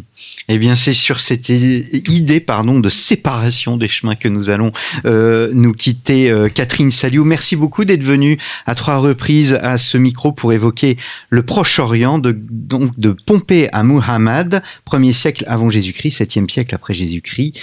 Eh 0.47 0.58
bien, 0.58 0.75
c'est 0.75 0.93
sur 0.93 1.19
cette 1.19 1.49
idée, 1.49 2.39
pardon, 2.39 2.80
de 2.80 2.89
séparation 2.89 3.75
des 3.75 3.89
chemins 3.89 4.15
que 4.15 4.30
nous 4.30 4.49
allons 4.49 4.71
euh, 5.06 5.49
nous 5.53 5.73
quitter. 5.73 6.32
Euh, 6.32 6.47
Catherine 6.47 6.91
Saliou, 6.91 7.25
merci 7.25 7.58
beaucoup 7.58 7.84
d'être 7.84 8.03
venue 8.03 8.38
à 8.65 8.73
trois 8.73 8.97
reprises 8.97 9.60
à 9.62 9.77
ce 9.77 9.97
micro 9.97 10.32
pour 10.32 10.53
évoquer 10.53 10.97
le 11.30 11.43
Proche-Orient, 11.43 12.19
donc 12.19 12.97
de 12.97 13.12
Pompée 13.12 13.67
à 13.73 13.84
Muhammad, 13.84 14.63
1er 14.89 15.13
siècle 15.13 15.43
avant 15.47 15.69
Jésus-Christ, 15.69 16.21
7e 16.21 16.49
siècle 16.49 16.73
après 16.73 16.93
Jésus-Christ, 16.93 17.60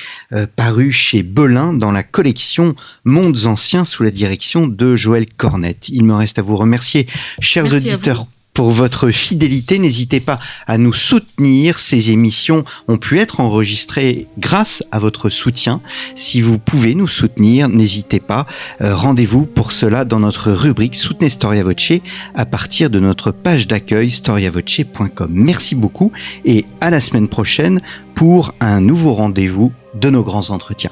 paru 0.55 0.93
chez 0.93 1.23
Belin 1.23 1.73
dans 1.73 1.93
la 1.93 2.03
collection 2.03 2.75
Mondes 3.07 3.47
anciens 3.47 3.85
sous 3.85 4.03
la 4.03 4.11
direction 4.11 4.66
de 4.66 4.97
Joël 4.97 5.27
Cornette. 5.27 5.88
Il 5.88 6.05
me 6.05 6.14
reste 6.14 6.38
à 6.40 6.42
vous 6.42 6.57
remercier, 6.57 7.07
chers 7.40 7.62
Merci 7.62 7.88
auditeurs, 7.88 8.27
pour 8.57 8.71
votre 8.71 9.11
fidélité. 9.11 9.79
N'hésitez 9.79 10.19
pas 10.19 10.40
à 10.66 10.79
nous 10.79 10.95
soutenir. 10.95 11.79
Ces 11.79 12.11
émissions 12.11 12.64
ont 12.88 12.97
pu 12.97 13.21
être 13.21 13.40
enregistrées 13.40 14.27
grâce 14.38 14.83
à 14.90 14.99
votre 14.99 15.29
soutien. 15.29 15.83
Si 16.14 16.40
vous 16.40 16.59
pouvez 16.59 16.95
nous 16.95 17.07
soutenir, 17.07 17.69
n'hésitez 17.69 18.19
pas. 18.19 18.47
Euh, 18.81 18.97
Rendez-vous 18.97 19.45
pour 19.45 19.73
cela 19.73 20.07
dans 20.07 20.21
notre 20.21 20.51
rubrique 20.51 20.97
Soutenez 20.97 21.29
Storia 21.29 21.62
Voce 21.62 21.92
à 22.35 22.47
partir 22.47 22.88
de 22.88 22.99
notre 22.99 23.31
page 23.31 23.69
d'accueil 23.69 24.11
storiavoce.com. 24.11 25.31
Merci 25.31 25.75
beaucoup 25.75 26.11
et 26.47 26.64
à 26.81 26.90
la 26.90 27.01
semaine 27.01 27.29
prochaine 27.29 27.83
pour 28.14 28.55
un 28.61 28.81
nouveau 28.81 29.12
rendez-vous 29.12 29.71
de 29.95 30.09
nos 30.09 30.25
grands 30.25 30.51
entretiens. 30.51 30.90